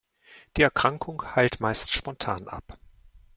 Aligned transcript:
Die 0.57 0.63
Erkrankung 0.63 1.35
heilt 1.35 1.59
meist 1.59 1.93
spontan 1.93 2.47
ab. 2.47 2.75